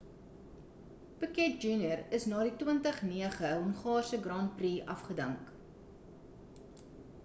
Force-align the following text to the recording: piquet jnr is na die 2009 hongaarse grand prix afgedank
piquet 1.23 1.59
jnr 1.65 2.01
is 2.19 2.25
na 2.31 2.39
die 2.47 2.55
2009 2.63 3.53
hongaarse 3.61 4.23
grand 4.27 4.57
prix 4.63 4.91
afgedank 4.97 5.53